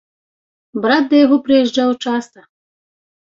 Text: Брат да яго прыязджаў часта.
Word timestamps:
Брат 0.85 1.03
да 1.11 1.19
яго 1.25 1.37
прыязджаў 1.47 1.89
часта. 2.07 2.39